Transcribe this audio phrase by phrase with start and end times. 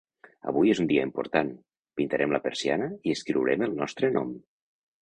[0.51, 1.51] Avui és un dia important:
[2.01, 4.39] pintarem la persiana i escriurem el nostre nom.